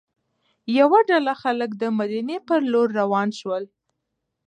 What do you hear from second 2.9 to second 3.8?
روان شول.